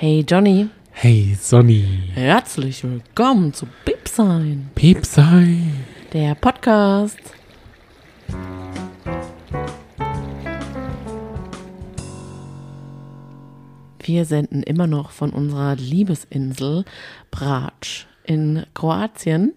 [0.00, 5.58] Hey Johnny, Hey Sonny, herzlich willkommen zu Bipsein, Piepsei.
[6.14, 7.18] der Podcast.
[14.02, 16.86] Wir senden immer noch von unserer Liebesinsel
[17.30, 19.52] Brač in Kroatien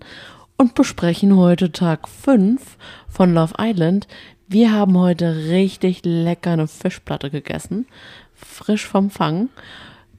[0.57, 4.09] und besprechen heute Tag 5 von Love Island.
[4.49, 7.87] Wir haben heute richtig lecker eine Fischplatte gegessen,
[8.33, 9.47] frisch vom Fang,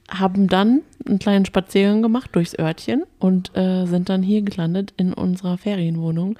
[0.09, 5.13] haben dann einen kleinen Spaziergang gemacht durchs Örtchen und äh, sind dann hier gelandet in
[5.13, 6.37] unserer Ferienwohnung,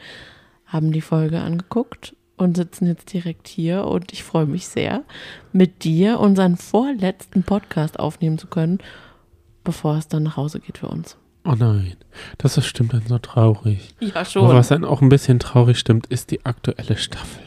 [0.66, 5.04] haben die Folge angeguckt und sitzen jetzt direkt hier und ich freue mich sehr,
[5.52, 8.80] mit dir unseren vorletzten Podcast aufnehmen zu können,
[9.64, 11.18] bevor es dann nach Hause geht für uns.
[11.48, 11.96] Oh nein,
[12.40, 13.96] das ist stimmt dann so traurig.
[14.00, 17.44] Ja, Aber was dann auch ein bisschen traurig stimmt, ist die aktuelle Staffel.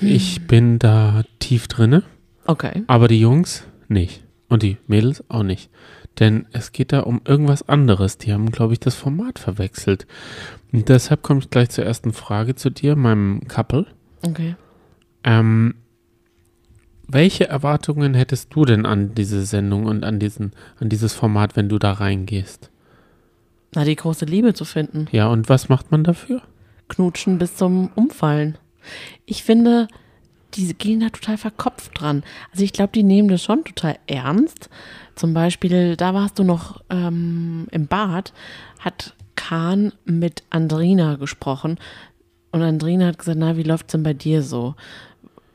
[0.00, 2.02] Ich bin da tief drinne,
[2.46, 2.82] Okay.
[2.88, 4.22] aber die Jungs nicht.
[4.48, 5.70] Und die Mädels auch nicht.
[6.20, 8.18] Denn es geht da um irgendwas anderes.
[8.18, 10.06] Die haben, glaube ich, das Format verwechselt.
[10.72, 13.86] Und deshalb komme ich gleich zur ersten Frage zu dir, meinem Couple.
[14.22, 14.54] Okay.
[15.24, 15.74] Ähm,
[17.06, 21.68] welche Erwartungen hättest du denn an diese Sendung und an, diesen, an dieses Format, wenn
[21.68, 22.70] du da reingehst?
[23.74, 25.08] Na, die große Liebe zu finden.
[25.10, 26.42] Ja, und was macht man dafür?
[26.88, 28.56] Knutschen bis zum Umfallen.
[29.26, 29.88] Ich finde,
[30.56, 32.22] die gehen da total verkopft dran.
[32.52, 34.70] Also ich glaube, die nehmen das schon total ernst.
[35.14, 38.32] Zum Beispiel, da warst du noch ähm, im Bad,
[38.80, 41.78] hat Kahn mit Andrina gesprochen.
[42.50, 44.74] Und Andrina hat gesagt, na, wie läuft's denn bei dir so?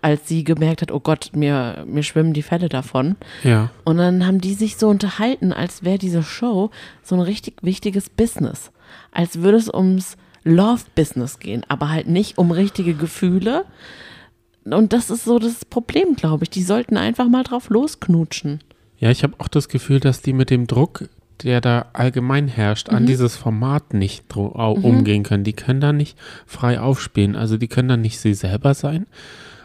[0.01, 3.15] Als sie gemerkt hat, oh Gott, mir, mir schwimmen die Fälle davon.
[3.43, 3.69] Ja.
[3.83, 6.71] Und dann haben die sich so unterhalten, als wäre diese Show
[7.03, 8.71] so ein richtig wichtiges Business.
[9.11, 13.65] Als würde es ums Love-Business gehen, aber halt nicht um richtige Gefühle.
[14.73, 16.49] Und das ist so das Problem, glaube ich.
[16.49, 18.59] Die sollten einfach mal drauf losknutschen.
[18.97, 21.07] Ja, ich habe auch das Gefühl, dass die mit dem Druck,
[21.43, 25.43] der da allgemein herrscht, an dieses Format nicht au- umgehen können.
[25.45, 27.35] Die können da nicht frei aufspielen.
[27.35, 29.05] Also die können da nicht sie selber sein.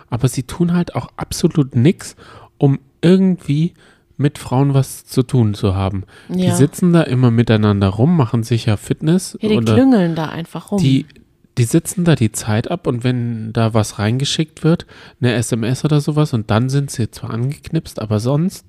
[0.09, 2.15] Aber sie tun halt auch absolut nichts,
[2.59, 3.75] um irgendwie
[4.17, 6.05] mit Frauen was zu tun zu haben.
[6.29, 6.55] Die Ja.
[6.55, 9.37] sitzen da immer miteinander rum, machen sich ja Fitness.
[9.41, 10.81] Ja, die oder klüngeln da einfach rum.
[10.81, 11.07] die,
[11.59, 14.87] die sitzen da die Zeit ab und wenn da was reingeschickt wird,
[15.21, 18.67] eine SMS oder sowas, und dann sind sie zwar angeknipst, aber sonst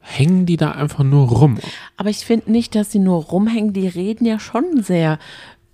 [0.00, 1.58] hängen die da einfach nur rum.
[1.96, 3.72] aber ich finde nicht, dass sie nur rumhängen.
[3.72, 5.18] Die reden ja schon sehr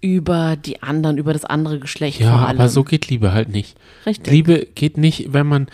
[0.01, 2.59] über die anderen, über das andere Geschlecht Ja, vor allem.
[2.59, 3.77] aber so geht Liebe halt nicht.
[4.05, 4.33] Richtig.
[4.33, 5.67] Liebe geht nicht, wenn man,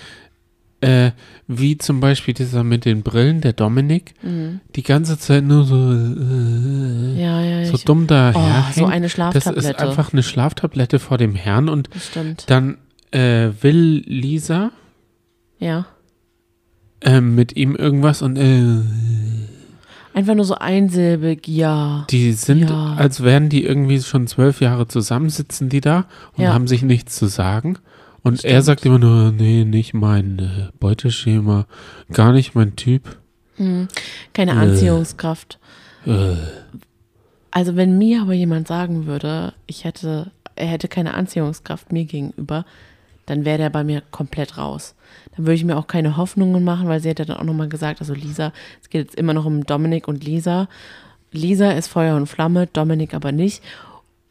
[0.82, 1.12] äh,
[1.47, 7.20] wie zum Beispiel dieser mit den Brillen, der Dominik, die ganze Zeit nur so, äh,
[7.22, 9.59] ja, ja, so ich, dumm daher Oh, so eine Das Schlaftablette.
[9.69, 12.10] ist einfach eine Schlaftablette vor dem Herrn und das
[12.47, 12.78] dann
[13.12, 14.71] äh, will Lisa
[15.59, 15.87] Ja.
[17.00, 18.81] äh, mit ihm irgendwas und äh,
[20.15, 22.06] Einfach nur so einsilbig, ja.
[22.10, 22.94] die sind, Ja.
[22.98, 26.04] als wären die irgendwie schon zwölf Jahre zusammensitzen, die da
[26.37, 27.78] und haben sich nichts zu sagen.
[28.22, 28.53] Und Stimmt.
[28.55, 31.66] er sagt immer nur, nee, nicht mein äh, Beuteschema,
[32.12, 33.19] gar nicht mein Typ.
[33.56, 33.88] Hm.
[34.33, 34.56] Keine Äh.
[34.56, 35.59] Anziehungskraft.
[36.06, 36.34] Äh,
[37.50, 42.65] Also wenn mir aber jemand sagen würde, ich hätte, er hätte keine Anziehungskraft mir gegenüber,
[43.27, 44.94] dann wäre der bei mir komplett raus.
[45.37, 47.69] Dann würde ich mir auch keine Hoffnungen machen, weil sie hat ja dann auch nochmal
[47.69, 48.53] gesagt, also Lisa,
[48.83, 50.69] es geht jetzt immer noch um Dominik und Lisa.
[51.31, 53.62] Lisa ist Feuer und Flamme, Dominik aber nicht.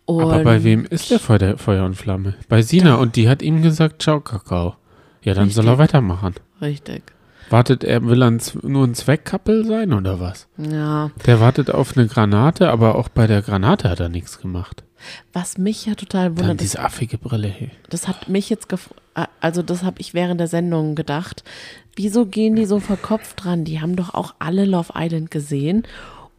[0.06, 2.36] Und aber bei wem ist der Feuer, Feuer und Flamme?
[2.50, 4.76] Bei Sina und die hat ihm gesagt, ciao Kakao.
[5.22, 5.84] Ja, dann soll er Richtig.
[5.84, 6.36] weitermachen.
[6.62, 7.04] Richtig.
[7.50, 10.48] Wartet er, will er nur ein Zweckkappel sein oder was?
[10.58, 11.12] Ja.
[11.26, 14.84] Der wartet auf eine Granate, aber auch bei der Granate hat er nichts gemacht.
[15.34, 17.72] Was mich ja total Dann wundert, ist, diese affige Brille, hey.
[17.90, 18.68] das hat mich jetzt
[19.42, 21.44] also das habe ich während der Sendung gedacht.
[21.96, 23.66] Wieso gehen die so verkopft dran?
[23.66, 25.84] Die haben doch auch alle Love Island gesehen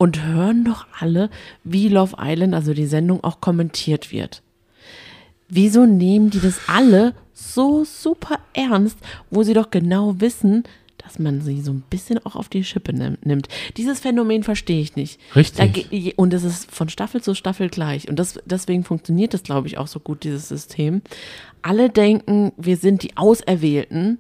[0.02, 1.30] und hören doch alle,
[1.62, 4.42] wie Love Island, also die Sendung, auch kommentiert wird.
[5.48, 8.98] Wieso nehmen die das alle so super ernst,
[9.30, 10.64] wo sie doch genau wissen,
[10.98, 13.46] dass man sie so ein bisschen auch auf die Schippe nimm- nimmt.
[13.76, 15.20] Dieses Phänomen verstehe ich nicht.
[15.36, 15.88] Richtig.
[15.90, 18.08] Da und es ist von Staffel zu Staffel gleich.
[18.08, 21.02] Und das, deswegen funktioniert das, glaube ich, auch so gut, dieses System.
[21.62, 24.18] Alle denken, wir sind die Auserwählten.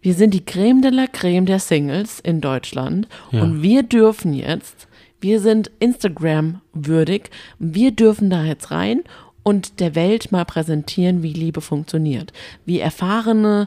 [0.00, 3.06] Wir sind die Creme de la Creme der Singles in Deutschland.
[3.30, 3.42] Ja.
[3.42, 4.88] Und wir dürfen jetzt,
[5.22, 7.30] wir sind Instagram würdig.
[7.58, 9.02] Wir dürfen da jetzt rein
[9.42, 12.32] und der Welt mal präsentieren, wie Liebe funktioniert.
[12.66, 13.66] Wie erfahrene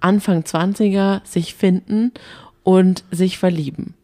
[0.00, 2.12] Anfang 20er sich finden
[2.62, 3.94] und sich verlieben.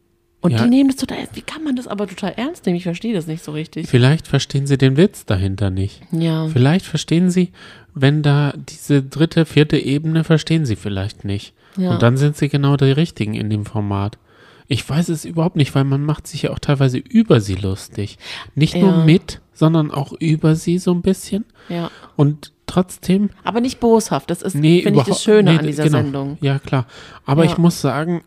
[0.40, 0.64] Und Ja.
[0.64, 1.37] die nehmen das total ernst.
[1.37, 2.76] Wie kann man das aber total ernst nehmen?
[2.76, 3.87] Ich verstehe das nicht so richtig.
[3.88, 6.00] Vielleicht verstehen sie den Witz dahinter nicht.
[6.10, 6.48] Ja.
[6.48, 7.52] Vielleicht verstehen sie,
[7.94, 11.55] wenn da diese dritte, vierte Ebene verstehen sie vielleicht nicht.
[11.76, 11.93] Ja.
[11.93, 14.19] Und dann sind sie genau die richtigen in dem Format.
[14.68, 18.18] Ich weiß es überhaupt nicht, weil man macht sich ja auch teilweise über sie lustig.
[18.54, 19.04] Nicht nur Ja.
[19.04, 21.44] mit, sondern auch über sie so ein bisschen.
[21.68, 21.90] Ja.
[22.16, 24.30] Und trotzdem, Aber nicht boshaft.
[24.30, 25.98] Das ist, nee, finde ich, das Schöne nee, an dieser genau.
[25.98, 26.38] Sendung.
[26.40, 26.86] Ja, klar.
[27.26, 27.50] Aber Ja.
[27.50, 28.22] ich muss sagen,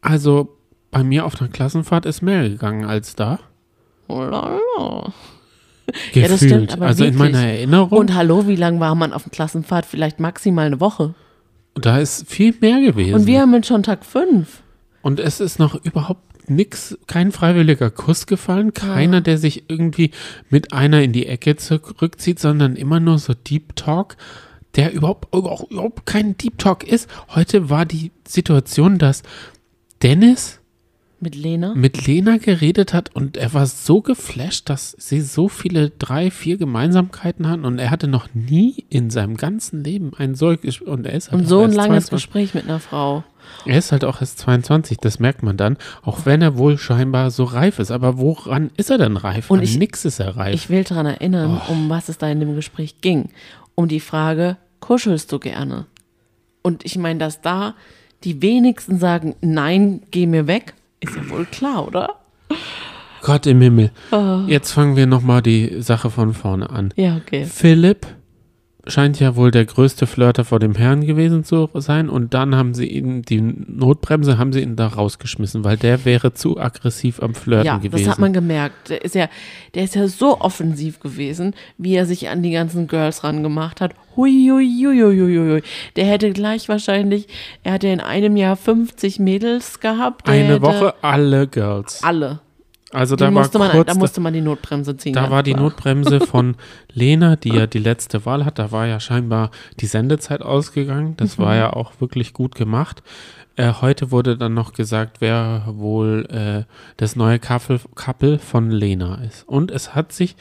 [0.00, 0.56] also
[0.90, 3.38] bei mir auf einer Klassenfahrt ist mehr gegangen als da.
[4.08, 4.58] Oh la.
[5.86, 6.14] Gefühlt.
[6.16, 7.32] Ja, das stimmt, aber also in wirklich.
[7.32, 9.86] meiner Erinnerung, Und hallo, wie lange war man auf dem Klassenfahrt?
[9.86, 11.14] Vielleicht maximal eine Woche.
[11.74, 13.14] da ist viel mehr gewesen.
[13.14, 14.62] Und wir haben jetzt schon Tag fünf.
[15.02, 20.10] Und es ist noch überhaupt nix, kein freiwilliger Kuss gefallen, keiner, der sich irgendwie
[20.50, 24.16] mit einer in die Ecke zurückzieht, sondern immer nur so Deep Talk,
[24.76, 27.08] der überhaupt, auch überhaupt kein Deep Talk ist.
[27.34, 29.22] Heute war die Situation, dass
[30.02, 30.60] Dennis
[31.20, 31.74] Mit Lena.
[31.74, 36.56] mit Lena geredet hat und er war so geflasht, dass sie so viele drei, vier
[36.56, 41.14] Gemeinsamkeiten hatten und er hatte noch nie in seinem ganzen Leben ein solches und er
[41.14, 42.10] ist halt Und so ein langes 22.
[42.10, 43.24] Gespräch mit einer Frau.
[43.66, 47.30] Er ist halt auch erst 22, das merkt man dann, auch wenn er wohl scheinbar
[47.30, 47.90] so reif ist.
[47.90, 49.50] Aber woran ist er denn reif?
[49.50, 50.54] Und An ich- nix ist er reif.
[50.54, 51.72] Ich will daran erinnern, Oh.
[51.72, 53.30] um was es da in dem Gespräch ging.
[53.74, 55.86] Um die Frage, kuschelst du gerne?
[56.62, 57.74] Und ich meine, dass da
[58.24, 62.16] die wenigsten sagen, nein, geh mir weg, ist ja wohl klar, oder?
[63.22, 63.90] Gott im Himmel.
[64.12, 64.40] Oh.
[64.46, 66.92] Jetzt fangen wir nochmal die Sache von vorne an.
[66.96, 67.44] Ja, okay.
[67.44, 68.06] Philipp
[68.86, 72.74] scheint ja wohl der größte Flirter vor dem Herrn gewesen zu sein und dann haben
[72.74, 77.34] sie ihn, die Notbremse haben sie ihn da rausgeschmissen, weil der wäre zu aggressiv am
[77.34, 78.04] Flirten Ja, gewesen.
[78.04, 78.90] das hat man gemerkt.
[78.90, 79.28] Der ist ja,
[79.74, 83.94] der ist ja so offensiv gewesen, wie er sich an die ganzen Girls rangemacht hat.
[84.16, 85.62] Hui, hui, hui, hui, hui.
[85.96, 87.28] Der hätte gleich wahrscheinlich,
[87.62, 90.28] er hat ja in einem Jahr 50 Mädels gehabt.
[90.28, 92.02] Eine Woche alle Girls.
[92.02, 92.40] Alle.
[92.92, 95.12] Also da war musste man, kurz da musste man die Notbremse ziehen.
[95.12, 95.62] Da war die klar.
[95.64, 96.56] Notbremse von
[96.92, 98.58] Lena, die ja die letzte Wahl hat.
[98.58, 101.16] Da war ja scheinbar die Sendezeit ausgegangen.
[101.16, 101.42] Das Mhm.
[101.42, 103.02] war ja auch wirklich gut gemacht.
[103.56, 106.64] Äh, heute wurde dann noch gesagt, wer wohl äh,
[106.96, 109.46] das neue Couple, Couple von Lena ist.
[109.48, 110.34] Und es hat sich,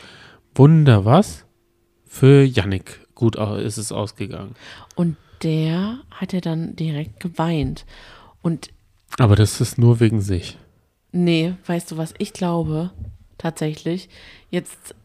[0.56, 1.46] wunder was,
[2.08, 4.56] für Yannick gut ist es ausgegangen.
[4.96, 7.86] Und der hat ja dann direkt geweint.
[8.42, 8.70] Und
[9.20, 10.58] Aber das ist nur wegen sich.
[11.12, 12.92] Nee, weißt du was, ich glaube
[13.38, 14.10] tatsächlich,
[14.50, 14.96] jetzt,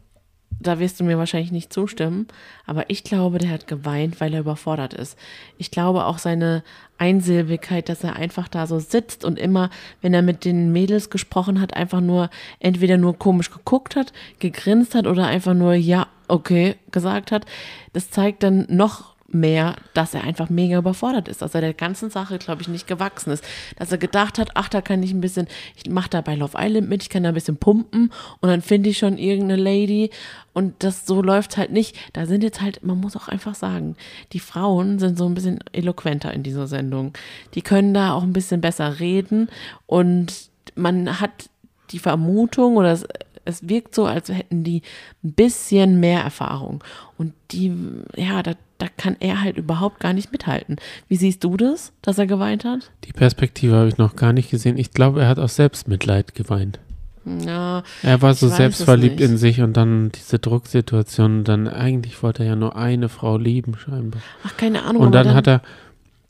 [0.59, 2.27] da wirst du mir wahrscheinlich nicht zustimmen,
[2.65, 5.17] aber ich glaube, der hat geweint, weil er überfordert ist.
[5.57, 6.63] Ich glaube auch seine
[6.97, 9.69] Einsilbigkeit, dass er einfach da so sitzt und immer,
[10.01, 12.29] wenn er mit den Mädels gesprochen hat, einfach nur
[12.59, 17.45] entweder nur komisch geguckt hat, gegrinst hat oder einfach nur ja, okay gesagt hat.
[17.93, 22.09] Das zeigt dann noch mehr, dass er einfach mega überfordert ist, dass er der ganzen
[22.09, 23.43] Sache, glaube ich, nicht gewachsen ist.
[23.77, 26.57] Dass er gedacht hat, ach, da kann ich ein bisschen, ich mache da bei Love
[26.57, 30.09] Island mit, ich kann da ein bisschen pumpen und dann finde ich schon irgendeine Lady
[30.53, 31.95] und das so läuft halt nicht.
[32.13, 33.95] Da sind jetzt halt, man muss auch einfach sagen,
[34.33, 37.13] die Frauen sind so ein bisschen eloquenter in dieser Sendung.
[37.53, 39.49] Die können da auch ein bisschen besser reden
[39.85, 41.49] und man hat
[41.91, 42.97] die Vermutung oder
[43.45, 44.81] es, wirkt so, als hätten die
[45.23, 46.83] ein bisschen mehr Erfahrung.
[47.17, 47.73] Und die,
[48.15, 50.77] ja, da, da kann er halt überhaupt gar nicht mithalten.
[51.07, 52.91] Wie siehst du das, dass er geweint hat?
[53.05, 54.77] Die Perspektive habe ich noch gar nicht gesehen.
[54.77, 56.79] Ich glaube, er hat aus Selbstmitleid geweint.
[57.25, 61.43] Ja, Er war so selbstverliebt in sich und dann diese Drucksituation.
[61.43, 64.21] Dann eigentlich wollte er ja nur eine Frau lieben, scheinbar.
[64.43, 65.01] ach, keine Ahnung.
[65.01, 65.61] Und aber dann, hat er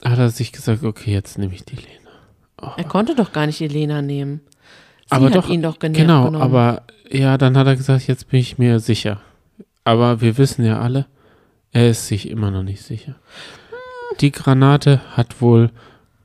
[0.04, 2.74] hat er sich gesagt, okay, jetzt nehme ich die Lena.
[2.78, 4.42] er konnte doch gar nicht Elena nehmen.
[5.06, 6.42] Sie aber hat doch, ihn doch genervt genau, genommen.
[6.42, 9.22] aber ja, dann hat er gesagt, jetzt bin ich mir sicher.
[9.84, 11.06] Aber wir wissen ja alle,
[11.72, 13.16] er ist sich immer noch nicht sicher.
[14.20, 15.70] Die Granate hat wohl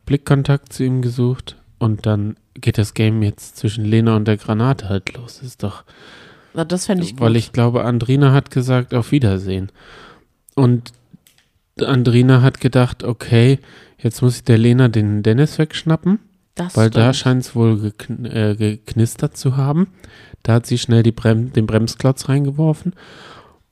[0.07, 4.89] Blickkontakt zu ihm gesucht und dann geht das Game jetzt zwischen Lena und der Granate
[4.89, 5.43] halt los.
[5.43, 5.85] Ist doch
[6.55, 7.21] Na, das fände ich gut.
[7.21, 9.71] Weil ich glaube, Andrina hat gesagt, auf Wiedersehen.
[10.55, 10.93] Und
[11.81, 13.59] Andrina hat gedacht, okay,
[13.99, 16.19] jetzt muss ich der Lena den Dennis wegschnappen,
[16.61, 17.17] das weil da stimmt.
[17.17, 19.88] scheint es wohl gekn äh, geknistert zu haben.
[20.43, 22.95] Da hat sie schnell Brem den Bremsklotz reingeworfen.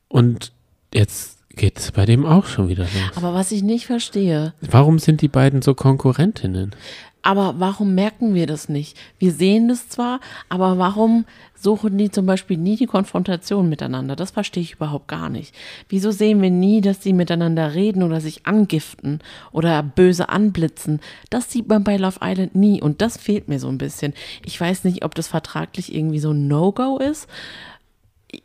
[0.08, 0.52] Und
[0.92, 3.16] jetzt geht es bei dem auch schon wieder los.
[3.16, 6.74] Aber was ich nicht verstehe, Warum sind die beiden so Konkurrentinnen?
[7.22, 8.96] Aber warum merken wir das nicht?
[9.18, 14.14] Wir sehen das zwar, aber warum suchen die zum Beispiel nie die Konfrontation miteinander?
[14.14, 15.54] Das verstehe ich überhaupt gar nicht.
[15.88, 19.20] Wieso sehen wir nie, dass sie miteinander reden oder sich angiften
[19.50, 21.00] oder böse anblitzen?
[21.28, 24.14] Das sieht man bei Love Island nie und das fehlt mir so ein bisschen.
[24.44, 27.28] Ich weiß nicht, ob das vertraglich irgendwie so ein No-Go ist.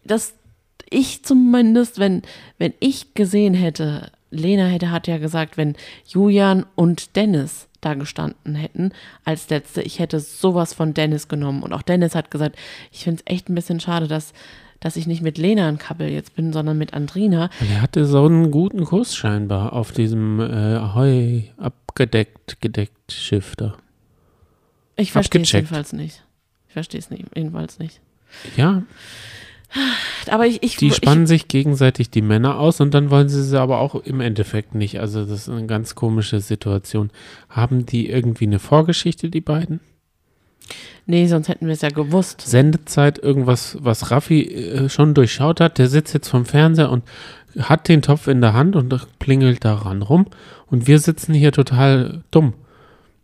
[0.04, 0.34] Das
[0.90, 2.22] ich zumindest, wenn,
[2.58, 5.76] wenn ich gesehen hätte, Lena hätte, hat ja gesagt, wenn
[6.08, 8.92] Julian und Dennis da gestanden hätten
[9.24, 11.64] als letzte, ich hätte sowas von Dennis genommen.
[11.64, 12.56] Und auch Dennis hat gesagt,
[12.92, 14.34] ich finde es echt ein bisschen schade, dass,
[14.80, 17.50] dass ich nicht mit Lena ein Couple jetzt bin, sondern mit Andrina.
[17.72, 23.76] Er hatte so einen guten Kurs scheinbar auf diesem äh, Ahoi abgedeckt, gedeckt Schiff da.
[24.96, 26.24] Ich verstehe es jedenfalls nicht.
[26.68, 28.00] Ich verstehe es nicht, jedenfalls nicht.
[28.56, 28.84] Ja,
[30.30, 33.44] Aber ich, ich, die ich spannen sich gegenseitig die Männer aus und dann wollen sie
[33.44, 35.00] sie aber auch im Endeffekt nicht.
[35.00, 37.12] Also das ist eine ganz komische Situation.
[37.50, 39.80] Haben die irgendwie eine Vorgeschichte, die beiden?
[41.06, 42.42] nee, sonst hätten wir es ja gewusst.
[42.42, 45.78] Sendezeit, irgendwas, was Raffi äh, schon durchschaut hat.
[45.78, 47.04] Der sitzt jetzt vom Fernseher und
[47.60, 50.28] hat den Topf in der Hand und plingelt daran rum.
[50.68, 52.54] Und wir sitzen hier total dumm.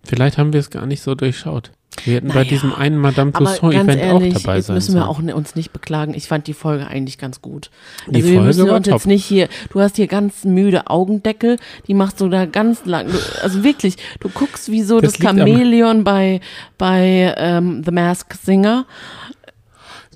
[0.03, 1.71] Vielleicht haben wir es gar nicht so durchschaut.
[2.05, 5.19] Wir hätten bei Naja, diesem einen Madame Tussauds-Event auch dabei jetzt sein müssen wir auch
[5.19, 6.13] uns nicht beklagen.
[6.13, 7.69] Ich fand die Folge eigentlich ganz gut.
[8.07, 8.95] Die Also wir Folge müssen war uns top.
[8.95, 13.07] jetzt nicht hier, du hast hier ganz müde Augendeckel, die machst du da ganz lang.
[13.41, 16.41] Also wirklich, du guckst wie so das, Das Chamäleon bei,
[16.77, 18.85] bei ähm, The Mask Singer.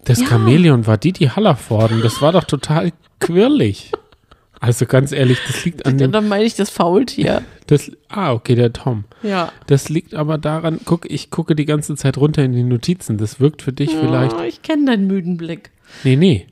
[0.06, 0.28] Das Ja.
[0.28, 2.02] Chamäleon war Didi Hallervorden.
[2.02, 3.92] Das war doch total quirlig.
[4.66, 6.12] Also ganz ehrlich, das liegt an Und dem.
[6.14, 7.42] dann meine ich das Faultier.
[7.68, 9.06] Das, ah, okay, der Tom.
[9.24, 9.52] Ja.
[9.68, 13.18] Das liegt aber daran, guck, ich gucke die ganze Zeit runter in die Notizen.
[13.18, 14.36] Das wirkt für dich vielleicht.
[14.36, 15.72] Oh, ich kenne deinen müden Blick.
[16.04, 16.46] Nee, nee.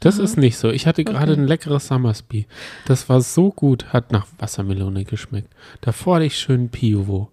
[0.00, 0.70] Das ist nicht so.
[0.70, 1.40] Ich hatte gerade Okay.
[1.40, 2.46] ein leckeres Summersby.
[2.86, 5.48] Das war so gut, hat nach Wassermelone geschmeckt.
[5.80, 7.30] Davor hatte ich schön Piovo.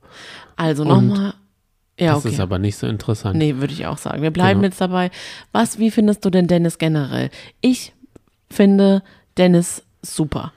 [0.55, 1.33] Also nochmal.
[2.00, 2.35] Ja, Das okay.
[2.35, 3.38] ist aber nicht so interessant.
[3.38, 4.21] Nee, würde ich auch sagen.
[4.21, 4.69] Wir bleiben Genau.
[4.69, 5.09] jetzt dabei.
[5.51, 7.31] Was, wie findest du denn Dennis generell?
[7.59, 7.91] Ich
[8.51, 9.01] finde
[9.37, 10.51] Dennis super.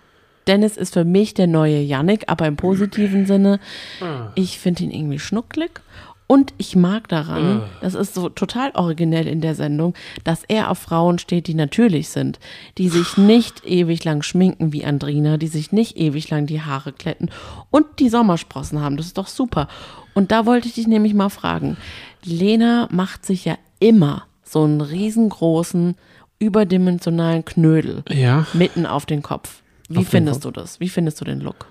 [0.47, 3.59] Dennis ist für mich der neue Yannick, aber im positiven Sinne.
[4.01, 4.29] Ah.
[4.37, 5.81] Ich finde ihn irgendwie schnucklig.
[6.29, 7.69] Und ich mag daran, Ah.
[7.83, 12.09] das ist so total originell in der Sendung, dass er auf Frauen steht, die natürlich
[12.09, 12.41] sind,
[12.79, 16.93] die sich nicht ewig lang schminken wie Andrina, die sich nicht ewig lang die Haare
[16.93, 17.31] kletten
[17.71, 18.97] und die Sommersprossen haben.
[18.97, 19.69] Das ist doch super.
[20.15, 21.77] Und da wollte ich dich nämlich mal fragen.
[22.25, 25.95] Lena macht sich ja immer so einen riesengroßen,
[26.39, 29.63] überdimensionalen Knödel Ja, mitten auf den Kopf.
[29.89, 30.53] Wie Auf findest Kopf.
[30.55, 30.81] du das?
[30.81, 31.67] Wie findest du den Look?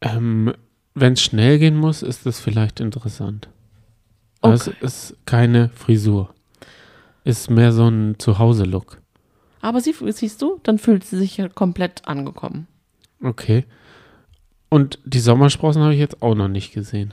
[0.00, 0.52] ähm,
[0.94, 3.48] wenn es schnell gehen muss, ist das vielleicht interessant.
[4.40, 4.76] Aber Es Okay.
[4.80, 6.32] ist keine Frisur.
[7.24, 9.00] Ist mehr so ein Zuhause-Look.
[9.60, 12.66] Aber sie, siehst du, dann fühlt sie sich ja komplett angekommen.
[13.22, 13.64] Okay.
[14.68, 17.12] Und die Sommersprossen habe ich jetzt auch noch nicht gesehen.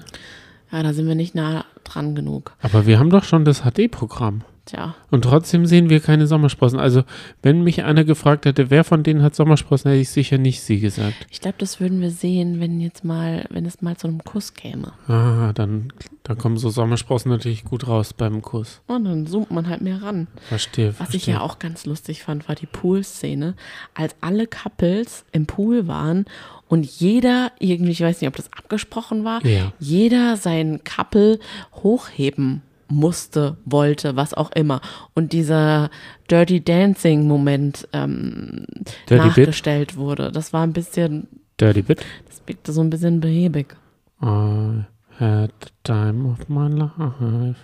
[0.72, 2.56] Ja, da sind wir nicht nah dran genug.
[2.62, 4.44] Aber wir haben doch schon das HD-Programm.
[4.66, 6.80] Tja, Und trotzdem sehen wir keine Sommersprossen.
[6.80, 7.04] Also,
[7.42, 10.80] wenn mich einer gefragt hätte, wer von denen hat Sommersprossen, hätte ich sicher nicht sie
[10.80, 11.28] gesagt.
[11.30, 14.54] ich glaube, das würden wir sehen, wenn jetzt mal, wenn es mal zu einem Kuss
[14.54, 14.94] käme.
[15.10, 15.92] Ah, dann,
[16.24, 18.80] dann kommen so Sommersprossen natürlich gut raus beim Kuss.
[18.88, 20.28] Und dann zoomt man halt mehr ran.
[20.48, 21.18] Verstehe, Was verstehe.
[21.18, 23.56] ich ja auch ganz lustig fand, war die Pool-Szene,
[23.96, 26.24] als alle Couples im Pool waren
[26.70, 29.74] und jeder irgendwie, ich weiß nicht, ob das abgesprochen war, Ja.
[29.80, 31.40] jeder sein Couple
[31.84, 32.62] hochheben
[32.94, 34.82] musste, wollte, was auch immer.
[35.14, 35.90] Und dieser
[36.30, 38.66] Dirty Dancing-Moment ähm,
[39.10, 39.38] Dirty Bit?
[39.38, 40.32] nachgestellt wurde.
[40.32, 41.28] Das war ein bisschen,
[41.60, 42.06] Dirty Bit.
[42.28, 43.76] das wirkte so ein bisschen behäbig.
[44.22, 44.84] I
[45.20, 47.60] had the time of my life.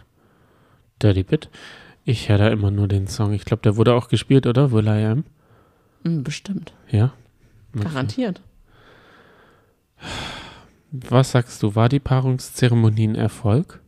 [1.01, 1.49] Dirty Bit.
[2.03, 3.33] Ich höre da immer nur den Song.
[3.33, 4.71] Ich glaube, der wurde auch gespielt, oder?
[4.71, 5.23] Will I Am?
[6.03, 6.73] Hm, bestimmt.
[6.89, 7.13] Ja.
[7.73, 8.41] Garantiert.
[10.91, 11.75] Was sagst du?
[11.75, 13.79] War die Paarungszeremonie ein Erfolg?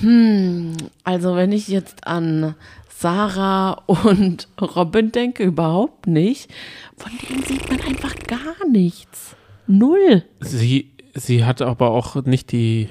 [0.00, 2.54] Hm, also wenn ich jetzt an
[2.88, 6.50] Sarah und Robin denke, überhaupt nicht.
[6.96, 9.36] Von denen sieht man einfach gar nichts.
[9.66, 10.22] Null.
[10.40, 12.88] Sie, sie hat aber auch nicht die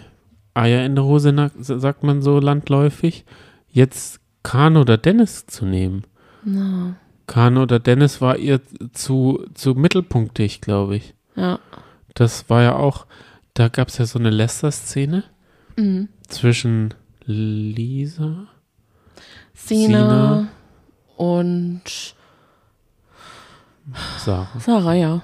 [0.53, 3.25] Eier in der Hose, sagt man so landläufig,
[3.69, 6.03] jetzt Kahn oder Dennis zu nehmen.
[6.43, 6.95] Na,
[7.27, 8.61] Kahn oder Dennis war ihr
[8.93, 11.13] zu, zu mittelpunktig, glaube ich.
[11.35, 11.59] ja.
[12.13, 13.07] Das war ja auch,
[13.55, 15.25] da gab es ja so eine Lester-Szene
[15.77, 16.07] Mhm.
[16.27, 16.93] Zwischen
[17.25, 18.47] Lisa.
[19.53, 20.47] Sina, Sina.
[21.17, 21.81] und
[24.17, 24.59] Sarah.
[24.59, 25.21] Sarah, ja.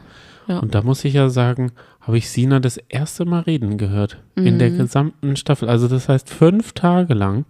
[0.47, 4.21] Und da muss ich ja sagen, habe ich Sina das erste Mal reden gehört.
[4.35, 5.69] In der gesamten Staffel.
[5.69, 7.45] Also das heißt fünf Tage lang.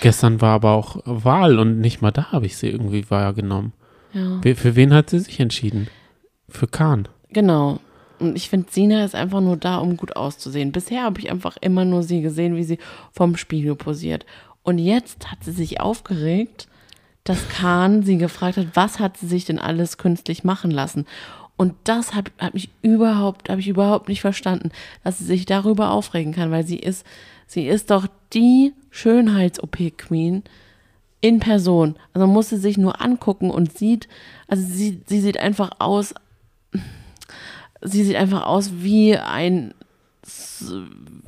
[0.00, 3.72] Gestern war aber auch Wahl und nicht mal da habe ich sie irgendwie wahrgenommen.
[4.12, 4.40] ja.
[4.54, 5.88] Für wen hat sie sich entschieden?
[6.48, 7.06] Für Kahn.
[7.30, 7.80] Genau.
[8.18, 10.72] Und ich finde, Sina ist einfach nur da, um gut auszusehen.
[10.72, 12.78] Bisher habe ich einfach immer nur sie gesehen, wie sie
[13.12, 14.24] vom Spiegel posiert.
[14.62, 16.68] Und jetzt hat sie sich aufgeregt,
[17.24, 21.06] dass Kahn sie gefragt hat, was hat sie sich denn alles künstlich machen lassen?
[21.56, 24.70] Und das hat, hat mich überhaupt, habe ich überhaupt nicht verstanden,
[25.04, 27.06] dass sie sich darüber aufregen kann, weil sie ist,
[27.46, 30.42] sie ist doch die Schönheits-OP-Queen
[31.20, 31.96] in Person.
[32.12, 34.06] Also man muss sie sich nur angucken und sieht,
[34.48, 36.14] also sie, sie sieht einfach aus,
[37.82, 39.74] sie sieht einfach aus wie ein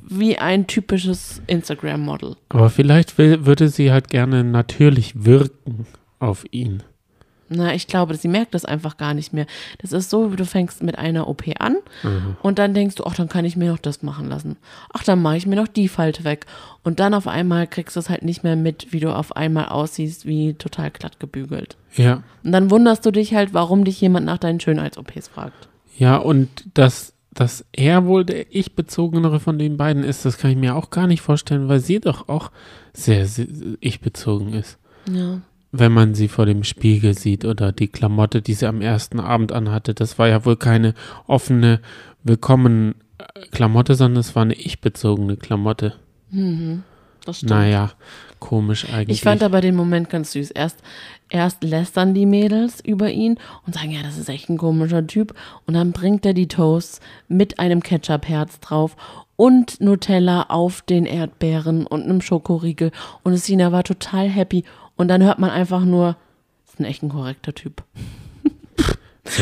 [0.08, 2.36] wie ein typisches Instagram-Model.
[2.48, 5.86] Aber vielleicht will, würde sie halt gerne natürlich wirken
[6.18, 6.82] auf ihn.
[7.50, 9.46] Na, ich glaube, sie merkt das einfach gar nicht mehr.
[9.78, 11.76] Das ist so, wie du fängst mit einer OP an
[12.42, 14.56] und dann denkst du, ach, dann kann ich mir noch das machen lassen.
[14.92, 16.44] Ach, dann mache ich mir noch die Falte weg.
[16.82, 19.66] Und dann auf einmal kriegst du es halt nicht mehr mit, wie du auf einmal
[19.66, 21.76] aussiehst, wie total glatt gebügelt.
[21.94, 22.22] Ja.
[22.44, 25.68] Und dann wunderst du dich halt, warum dich jemand nach deinen Schönheits-OPs fragt.
[25.98, 30.56] Ja, und dass, dass er wohl der ich-bezogenere von den beiden ist, das kann ich
[30.56, 32.52] mir auch gar nicht vorstellen, weil sie doch auch
[32.92, 33.46] sehr, sehr
[33.80, 34.78] ich-bezogen ist.
[35.12, 35.40] Ja.
[35.72, 39.52] Wenn man sie vor dem Spiegel sieht oder die Klamotte, die sie am ersten Abend
[39.52, 40.94] anhatte, das war ja wohl keine
[41.26, 41.80] offene
[42.22, 45.94] Willkommen äh, Klamotte, sondern es war eine ich-bezogene Klamotte.
[47.24, 47.50] Das stimmt.
[47.50, 47.90] Naja,
[48.38, 49.18] komisch eigentlich.
[49.18, 50.50] Ich fand aber den Moment ganz süß.
[50.52, 50.78] Erst,
[51.30, 55.34] erst lästern die Mädels über ihn und sagen, ja, das ist echt ein komischer Typ.
[55.66, 58.96] Und dann bringt er die Toasts mit einem Ketchup-Herz drauf
[59.36, 62.90] und Nutella auf den Erdbeeren und einem Schokoriegel.
[63.22, 64.64] Und Sina war total happy.
[64.96, 66.16] Und dann hört man einfach nur,
[66.64, 67.84] das ist ein echt ein korrekter Typ.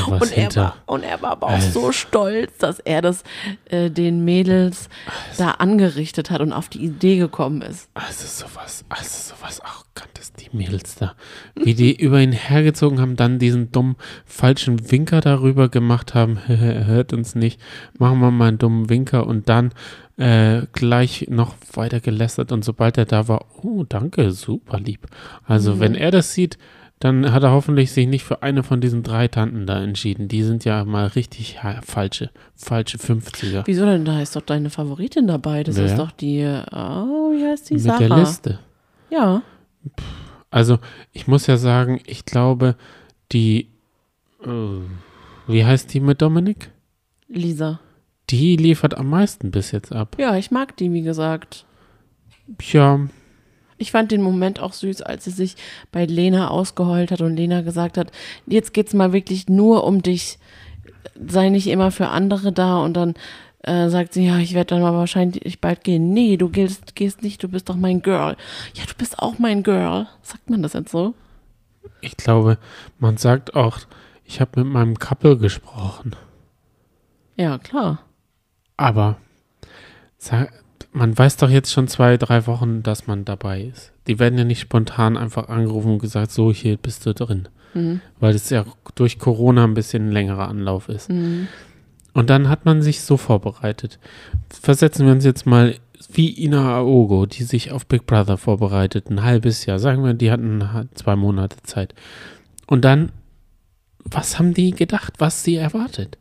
[0.07, 0.61] Und er, hinter.
[0.63, 3.23] war, und er war aber auch Also- so stolz, dass er das
[3.67, 4.89] äh, den Mädels
[5.39, 7.89] da angerichtet hat und auf die Idee gekommen ist.
[7.95, 11.15] Also sowas, also sowas arrogantes, die Mädels da.
[11.55, 16.87] Wie die über ihn hergezogen haben, dann diesen dummen, falschen Winker darüber gemacht haben, er
[16.87, 17.61] hört uns nicht,
[17.99, 19.73] machen wir mal einen dummen Winker und dann
[20.19, 25.07] äh, gleich noch weiter gelästert und sobald er da war, oh danke, super lieb.
[25.45, 26.57] Also wenn er das sieht,
[26.99, 30.29] dann hat er hoffentlich sich nicht für eine von diesen drei Tanten da entschieden.
[30.29, 33.65] Die sind ja mal richtig falsche, falsche 50er.
[33.67, 34.07] Wieso denn?
[34.07, 35.63] Da ist doch deine Favoritin dabei.
[35.63, 35.87] Das Wer?
[35.87, 37.75] ist doch die, oh, wie heißt die?
[37.75, 37.99] Mit Sarah.
[37.99, 38.59] der Liste.
[39.11, 39.43] Ja.
[40.51, 40.79] Also,
[41.13, 42.77] ich muss ja sagen, ich glaube,
[43.33, 43.69] die,
[44.43, 44.81] äh,
[45.47, 46.71] wie heißt die mit Dominik?
[47.29, 47.81] Lisa.
[48.31, 50.17] Die liefert am meisten bis jetzt ab.
[50.19, 51.67] Ja, ich mag die, wie gesagt.
[52.73, 53.01] Ja,
[53.79, 55.57] Ich fand den Moment auch süß, als sie sich
[55.93, 58.11] bei Lena ausgeheult hat und Lena gesagt hat,
[58.47, 60.39] jetzt geht's mal wirklich nur um dich.
[61.27, 63.15] Sei nicht immer für andere da und dann
[63.63, 66.13] äh, sagt sie, ja, ich werde dann aber wahrscheinlich bald gehen.
[66.13, 68.37] Nee, du gehst, gehst nicht, du bist doch mein Girl.
[68.75, 70.09] Ja, du bist auch mein Girl.
[70.23, 71.15] Sagt man das jetzt so?
[72.01, 72.59] ich glaube,
[72.99, 73.79] man sagt auch,
[74.25, 76.17] ich habe mit meinem Couple gesprochen.
[77.37, 78.01] Ja, klar.
[78.77, 79.17] Aber
[80.19, 80.53] sag,
[80.97, 83.93] man weiß doch jetzt schon zwei, drei Wochen, dass man dabei ist.
[84.07, 87.49] Die werden ja nicht spontan einfach angerufen und gesagt, so, hier bist du drin.
[87.75, 88.01] Mhm.
[88.19, 91.11] Weil es ja durch Corona ein bisschen ein längerer Anlauf ist.
[91.11, 91.49] Mhm.
[92.15, 93.99] Und dann hat man sich so vorbereitet.
[94.49, 95.75] Versetzen wir uns jetzt mal
[96.11, 99.79] wie Ina Aogo, die sich auf Big Brother vorbereitet, ein halbes Jahr.
[99.79, 101.95] Sagen wir, die hatten ha- zwei Monate Zeit.
[102.67, 103.13] Und dann,
[104.03, 106.17] was haben die gedacht, was sie erwartet?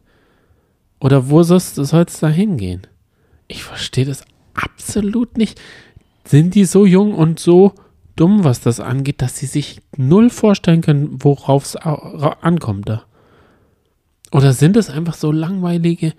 [1.00, 2.88] Oder wo soll es da hingehen?
[3.48, 5.62] Ich verstehe das absolut nicht.
[6.26, 7.74] Sind die so jung und so
[8.16, 13.04] dumm, was das angeht, dass sie sich null vorstellen können, worauf es ankommt da?
[14.32, 16.14] Oder sind es einfach so langweilige,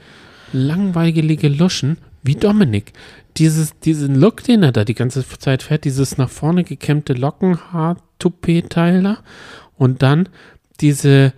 [0.52, 2.92] langweilige Luschen wie Dominik?
[3.36, 9.02] Dieses, diesen Look, den er da die ganze Zeit fährt, dieses nach vorne gekämmte Lockenhaar-Toupet-Teil
[9.02, 9.18] da
[9.76, 10.28] und dann
[10.80, 11.32] diese,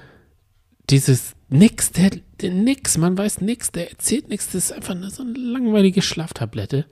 [0.90, 2.10] dieses Nix, der,
[2.42, 6.84] Nix, man weiß nix, der erzählt nichts, das ist einfach nur so eine langweilige Schlaftablette.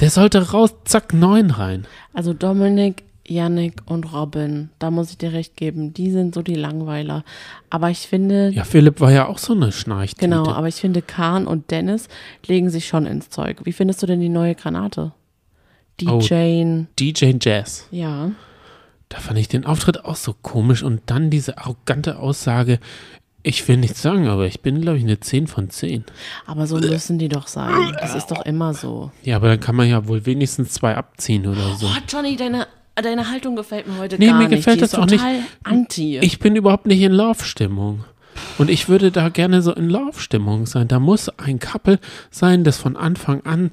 [0.00, 1.86] Der sollte raus, zack, neun rein.
[2.14, 6.54] Also Dominik, Yannick und Robin, da muss ich dir recht geben, die sind so die
[6.54, 7.22] Langweiler.
[7.68, 10.20] Aber ich finde, Ja, Philipp war ja auch so eine Schnarchtüte.
[10.20, 12.08] genau, aber ich finde, Kahn und Dennis
[12.46, 13.60] legen sich schon ins Zeug.
[13.64, 15.12] Wie findest du denn die neue Granate?
[16.00, 16.18] Die Oh.
[16.98, 17.86] DJ Jazz.
[17.90, 18.30] ja.
[19.12, 22.78] Da fand ich den Auftritt auch so komisch und dann diese arrogante Aussage,
[23.42, 26.04] ich will nichts sagen, aber ich bin, glaube ich, eine 10 von 10.
[26.46, 27.96] Aber so müssen die doch sein.
[28.00, 29.10] Das ist doch immer so.
[29.22, 31.86] Ja, aber dann kann man ja wohl wenigstens zwei abziehen oder so.
[31.86, 34.58] Oh, Johnny, deine, deine Haltung gefällt mir heute Nee, gar mir nicht.
[34.58, 35.24] gefällt die das ist auch nicht.
[35.64, 36.18] anti.
[36.18, 38.04] Ich bin überhaupt nicht in Love-Stimmung.
[38.58, 40.88] Und ich würde da gerne so in Love-Stimmung sein.
[40.88, 41.98] Da muss ein Couple
[42.30, 43.70] sein, das von Anfang an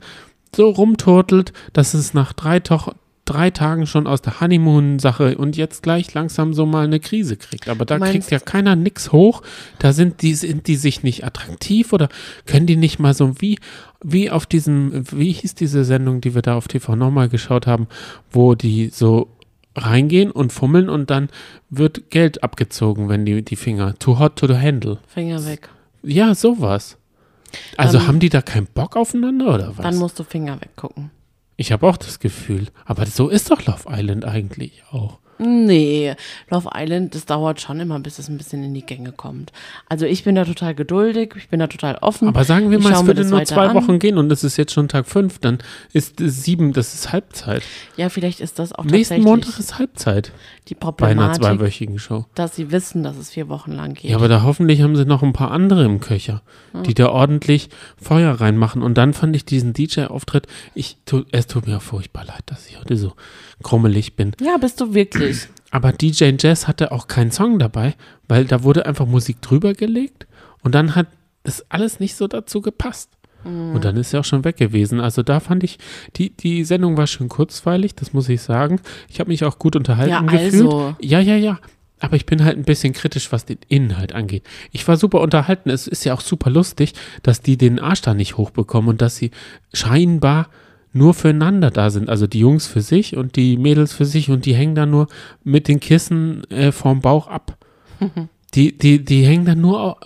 [0.55, 2.93] so rumturtelt, dass es nach drei, Toch
[3.27, 7.69] drei Tagen schon aus der Honeymoon-Sache und jetzt gleich langsam so mal eine Krise kriegt.
[7.69, 9.43] Aber da Meinst- kriegt ja keiner nix hoch.
[9.79, 12.09] Da sind die, sind die sich nicht attraktiv oder
[12.45, 13.59] können die nicht mal so wie,
[14.03, 17.87] wie auf diesem, wie hieß diese Sendung, die wir da auf TV nochmal geschaut haben,
[18.31, 19.27] wo die so
[19.75, 21.29] reingehen und fummeln und dann
[21.69, 24.97] wird Geld abgezogen, wenn die, die Finger too hot to handle.
[25.07, 25.69] Finger weg.
[26.01, 26.97] Ja, sowas.
[27.77, 29.83] Also Dann- haben die da keinen Bock aufeinander oder was?
[29.83, 31.11] Dann musst du Finger weggucken.
[31.57, 32.67] Ich habe auch das Gefühl.
[32.85, 35.19] Aber so ist doch Love Island eigentlich auch.
[35.39, 36.15] Nee,
[36.49, 39.51] Love Island, das dauert schon immer, bis es ein bisschen in die Gänge kommt.
[39.87, 42.27] Also ich bin da total geduldig, ich bin da total offen.
[42.27, 43.75] Aber sagen wir mal, es würde nur zwei an.
[43.75, 45.59] Wochen gehen und es ist jetzt schon Tag fünf, dann
[45.93, 47.63] ist sieben, das ist Halbzeit.
[47.95, 50.31] Ja, vielleicht ist das auch Nächsten Montag ist Halbzeit
[50.67, 52.25] die bei einer Problematik, zweiwöchigen Show.
[52.35, 54.11] dass sie wissen, dass es vier Wochen lang geht.
[54.11, 56.41] Ja, aber da hoffentlich haben sie noch ein paar andere im Köcher,
[56.85, 57.69] die da ordentlich
[58.01, 58.81] Feuer reinmachen.
[58.81, 60.97] Und dann fand ich diesen DJ-Auftritt, ich,
[61.31, 63.13] es tut mir furchtbar leid, dass ich heute so
[63.63, 64.33] krummelig bin.
[64.41, 65.26] ja, bist du wirklich.
[65.71, 67.95] Aber DJ Jazz hatte auch keinen Song dabei,
[68.27, 70.27] weil da wurde einfach Musik drüber gelegt
[70.63, 71.07] und dann hat
[71.43, 73.09] es alles nicht so dazu gepasst.
[73.43, 73.75] Mhm.
[73.75, 74.99] Und dann ist er auch schon weg gewesen.
[74.99, 75.77] Also da fand ich,
[76.15, 78.79] die, die Sendung war schön kurzweilig, das muss ich sagen.
[79.09, 80.53] Ich habe mich auch gut unterhalten Ja, gefühlt.
[80.53, 80.95] also.
[81.01, 81.59] Ja, ja, ja.
[81.99, 84.43] Aber ich bin halt ein bisschen kritisch, was den Inhalt angeht.
[84.71, 85.69] Ich war super unterhalten.
[85.71, 89.15] Es ist ja auch super lustig, dass die den Arsch da nicht hochbekommen und dass
[89.15, 89.31] sie
[89.73, 90.49] scheinbar
[90.93, 92.09] nur füreinander da sind.
[92.09, 95.07] Also die Jungs für sich und die Mädels für sich und die hängen da nur
[95.43, 97.57] mit den Kissen äh, vorm Bauch ab.
[98.53, 99.97] die, die, die hängen da nur,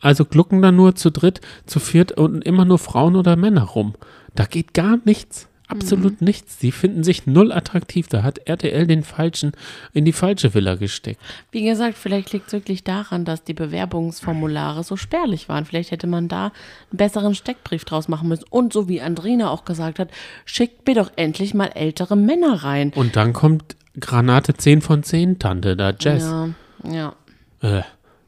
[0.00, 3.94] also glucken da nur zu dritt, zu viert und immer nur Frauen oder Männer rum.
[4.34, 5.47] Da geht gar nichts.
[5.68, 6.56] Absolut nichts.
[6.56, 8.08] Die finden sich null attraktiv.
[8.08, 9.52] Da hat RTL den falschen
[9.92, 11.20] in die falsche Villa gesteckt.
[11.52, 15.66] Wie gesagt, vielleicht liegt es wirklich daran, dass die Bewerbungsformulare so spärlich waren.
[15.66, 16.46] Vielleicht hätte man da
[16.90, 18.46] einen besseren Steckbrief draus machen müssen.
[18.48, 20.10] Und so wie Andrina auch gesagt hat,
[20.46, 22.92] schickt mir doch endlich mal ältere Männer rein.
[22.94, 26.24] Und dann kommt Granate 10 von 10 Tante, da Jess.
[26.24, 26.48] Ja,
[26.90, 27.14] ja.
[27.60, 27.82] Äh,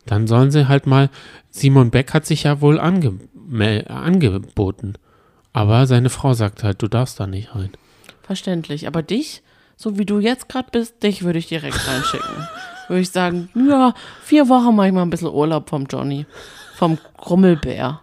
[0.04, 1.08] dann sollen sie halt mal.
[1.50, 3.18] Simon Beck hat sich ja wohl ange
[3.88, 4.94] angeboten.
[5.52, 7.70] Aber seine Frau sagt halt, du darfst da nicht rein.
[8.22, 8.86] Verständlich.
[8.86, 9.42] Aber dich,
[9.76, 12.46] so wie du jetzt gerade bist, dich würde ich direkt reinschicken.
[12.88, 16.26] würde ich sagen, ja, vier Wochen mache ich mal ein bisschen Urlaub vom Johnny.
[16.76, 18.00] Vom Grummelbär.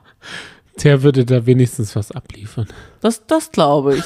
[0.83, 2.67] Der würde da wenigstens was abliefern.
[3.01, 4.03] Das, das glaube ich.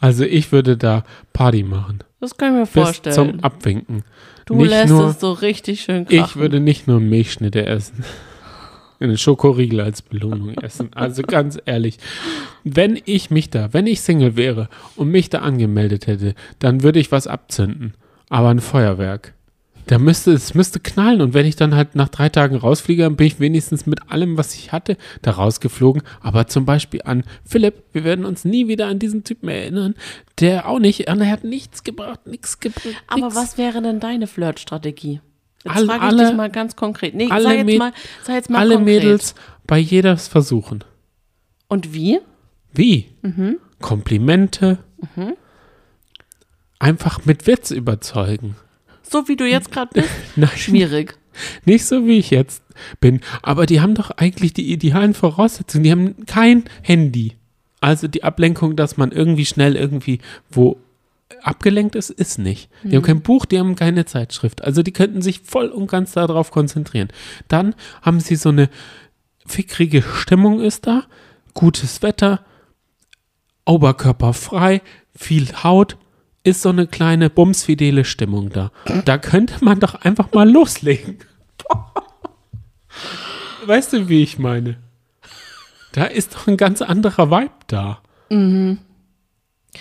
[0.00, 2.04] Also ich würde da Party machen.
[2.20, 3.14] Das kann ich mir Bis vorstellen.
[3.14, 4.04] zum Abwinken.
[4.44, 6.24] du nicht lässt nur, es so richtig schön krachen.
[6.24, 8.04] Ich würde nicht nur Milchschnitte essen.
[8.98, 10.90] Einen Schokoriegel als Belohnung essen.
[10.94, 11.98] Also ganz ehrlich,
[12.64, 16.98] wenn ich mich da, wenn ich Single wäre und mich da angemeldet hätte, dann würde
[16.98, 17.94] ich was abzünden.
[18.28, 19.34] Aber ein Feuerwerk.
[19.86, 21.20] Da müsste, es müsste knallen.
[21.20, 24.36] Und wenn ich dann halt nach drei Tagen rausfliege, dann bin ich wenigstens mit allem,
[24.36, 26.02] was ich hatte, da rausgeflogen.
[26.20, 29.94] Aber zum Beispiel an Philipp, wir werden uns nie wieder an diesen Typen erinnern,
[30.40, 32.96] der auch nicht, er hat nichts gebracht, nichts gebracht.
[33.06, 35.20] Aber was wäre denn deine Flirtstrategie?
[35.66, 37.14] Jetzt Alle- frage ich alle- dich mal ganz konkret.
[37.14, 39.02] Nee, alle sag jetzt mal, sag jetzt mal Alle konkret.
[39.02, 39.34] Mädels
[39.66, 40.84] bei jeder versuchen.
[41.68, 42.20] Und wie?
[42.72, 43.06] Wie?
[43.22, 43.56] Mhm.
[43.80, 44.78] Komplimente.
[46.78, 48.56] Einfach mit Witz überzeugen.
[49.02, 50.10] So wie du jetzt gerade bist?
[50.36, 51.16] Nein, Schwierig.
[51.64, 52.62] nicht so wie ich jetzt
[53.00, 53.20] bin.
[53.42, 55.84] Aber die haben doch eigentlich die idealen Voraussetzungen.
[55.84, 57.32] Die haben kein Handy.
[57.80, 60.76] Also die Ablenkung, dass man irgendwie schnell irgendwie wo
[61.46, 62.70] abgelenkt ist, ist nicht.
[62.82, 64.64] Die haben kein Buch, die haben keine Zeitschrift.
[64.64, 67.08] Also die könnten sich voll und ganz darauf konzentrieren.
[67.48, 68.68] Dann haben sie so eine
[69.46, 71.04] fickrige Stimmung ist da,
[71.54, 72.44] gutes Wetter,
[73.64, 74.82] Oberkörper frei,
[75.14, 75.96] viel Haut,
[76.42, 78.70] ist so eine kleine bumsfidele Stimmung da.
[79.04, 81.18] Da könnte man doch einfach mal loslegen.
[83.66, 84.78] Weißt du, wie ich meine?
[85.92, 88.00] Da ist doch ein ganz anderer Vibe da.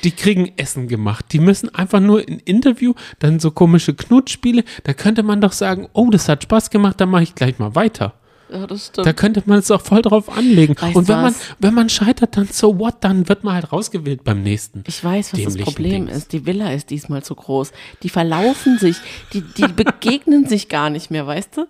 [0.03, 1.25] Die kriegen Essen gemacht.
[1.31, 4.63] Die müssen einfach nur ein Interview, dann so komische Knutspiele.
[4.83, 7.75] Da könnte man doch sagen, oh, das hat Spaß gemacht, dann mache ich gleich mal
[7.75, 8.13] weiter.
[8.49, 9.07] Ja, das stimmt.
[9.07, 10.75] Da könnte man es auch voll drauf anlegen.
[10.79, 14.23] Weißt Und wenn man, wenn man scheitert, dann so what, dann wird man halt rausgewählt
[14.23, 14.83] beim nächsten.
[14.87, 16.17] ich weiß, was das Problem Dings.
[16.17, 16.31] ist.
[16.33, 17.71] Die Villa ist diesmal zu groß.
[18.03, 18.97] Die verlaufen sich.
[19.33, 21.65] Die, die begegnen sich gar nicht mehr, weißt du?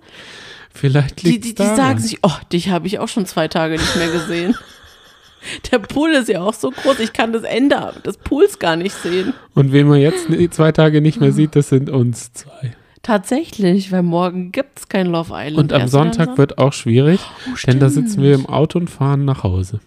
[0.73, 3.75] Vielleicht Die, liegt die, die sagen sich, oh, dich habe ich auch schon zwei Tage
[3.75, 4.55] nicht mehr gesehen.
[5.71, 8.95] Der Pool ist ja auch so groß, ich kann das Ende des Pools gar nicht
[8.95, 9.33] sehen.
[9.53, 12.75] Und wen man jetzt die zwei Tage nicht mehr sieht, das sind uns zwei.
[13.03, 15.57] Tatsächlich, weil morgen gibt es kein Love Island.
[15.57, 17.19] Und am Sonntag Son- wird auch schwierig,
[17.51, 19.79] Oh, denn da sitzen wir im Auto und fahren nach Hause.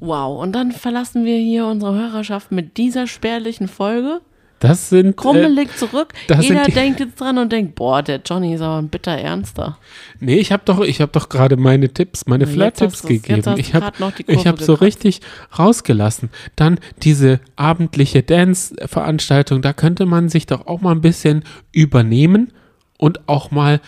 [0.00, 4.20] Wow, und dann verlassen wir hier unsere Hörerschaft mit dieser spärlichen Folge.
[4.64, 5.08] Das sind.
[5.08, 6.12] Äh, Krummelig zurück.
[6.26, 9.12] das sind Jeder denkt jetzt dran und denkt, boah, der Johnny ist aber ein bitter
[9.12, 9.78] Ernster.
[10.20, 13.54] nee, ich habe doch, ich habe doch gerade meine Tipps, meine jetzt gegeben.
[13.56, 15.20] Ich habe hab so richtig
[15.58, 16.30] rausgelassen.
[16.56, 22.52] Dann diese abendliche Dance-Veranstaltung, da könnte man sich doch auch mal ein bisschen übernehmen
[22.96, 23.80] und auch mal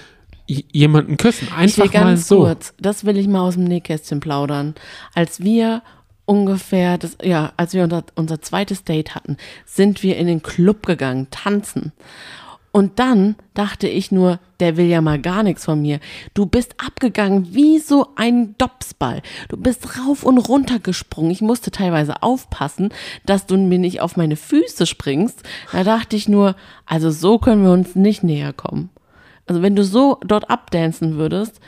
[0.47, 1.49] jemanden küssen.
[1.57, 2.45] Einfach mal so.
[2.45, 4.75] kurz, das will ich mal aus dem Nähkästchen plaudern.
[5.15, 5.83] Als wir
[6.27, 10.85] ungefähr, das, ja, als wir unser, unser zweites Date hatten, sind wir in den Club
[10.85, 11.93] gegangen, tanzen.
[12.77, 15.99] Und dann dachte ich nur, der will ja mal gar nichts von mir.
[16.35, 19.23] Du bist abgegangen wie so ein Dopsball.
[19.49, 21.31] Du bist rauf und runter gesprungen.
[21.31, 22.91] Ich musste teilweise aufpassen,
[23.25, 25.43] dass du mir nicht auf meine Füße springst.
[25.73, 28.91] Da dachte ich nur, also so können wir uns nicht näher kommen.
[29.47, 31.61] Also wenn du so dort abdancen würdest,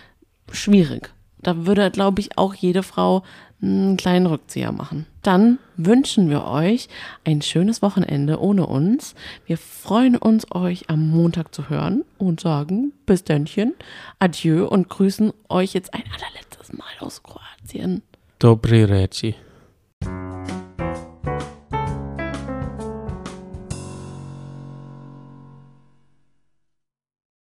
[0.53, 1.11] schwierig.
[1.40, 3.23] Da würde, glaube ich, auch jede Frau
[3.61, 5.07] einen kleinen Rückzieher machen.
[5.23, 6.88] Dann wünschen wir euch
[7.25, 9.14] ein schönes Wochenende ohne uns.
[9.47, 13.75] Wir freuen uns, euch am Montag zu hören und sagen bis dennchen,
[14.18, 18.03] adieu und grüßen euch jetzt ein allerletztes Mal aus Kroatien.
[18.38, 19.35] Dobri Reci.